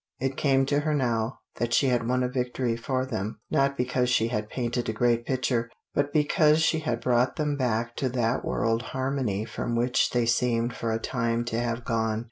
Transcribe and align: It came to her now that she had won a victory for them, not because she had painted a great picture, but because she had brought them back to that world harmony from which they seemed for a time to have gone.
It 0.19 0.35
came 0.35 0.65
to 0.65 0.79
her 0.79 0.95
now 0.95 1.37
that 1.57 1.75
she 1.75 1.89
had 1.89 2.07
won 2.07 2.23
a 2.23 2.27
victory 2.27 2.75
for 2.75 3.05
them, 3.05 3.39
not 3.51 3.77
because 3.77 4.09
she 4.09 4.29
had 4.29 4.49
painted 4.49 4.89
a 4.89 4.93
great 4.93 5.27
picture, 5.27 5.69
but 5.93 6.11
because 6.11 6.63
she 6.63 6.79
had 6.79 6.99
brought 7.01 7.35
them 7.35 7.55
back 7.55 7.95
to 7.97 8.09
that 8.09 8.43
world 8.43 8.81
harmony 8.97 9.45
from 9.45 9.75
which 9.75 10.09
they 10.09 10.25
seemed 10.25 10.73
for 10.75 10.91
a 10.91 10.97
time 10.97 11.45
to 11.45 11.59
have 11.59 11.85
gone. 11.85 12.19